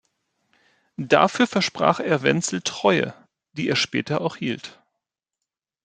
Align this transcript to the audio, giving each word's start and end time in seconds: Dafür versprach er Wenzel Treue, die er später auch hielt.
Dafür 0.97 1.45
versprach 1.45 1.99
er 1.99 2.23
Wenzel 2.23 2.63
Treue, 2.63 3.13
die 3.53 3.67
er 3.69 3.75
später 3.75 4.21
auch 4.21 4.35
hielt. 4.35 4.81